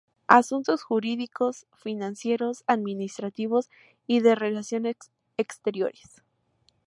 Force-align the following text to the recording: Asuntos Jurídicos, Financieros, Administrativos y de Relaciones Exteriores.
Asuntos 0.25 0.81
Jurídicos, 0.81 1.67
Financieros, 1.75 2.63
Administrativos 2.65 3.69
y 4.07 4.21
de 4.21 4.33
Relaciones 4.33 4.95
Exteriores. 5.37 6.23